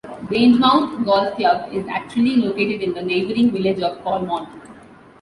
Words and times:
Grangemouth 0.25 1.05
Golf 1.05 1.35
Club 1.37 1.71
is 1.71 1.85
actually 1.87 2.37
located 2.37 2.81
in 2.81 2.95
the 2.95 3.03
neighbouring 3.03 3.51
village 3.51 3.79
of 3.83 4.01
Polmont. 4.03 4.49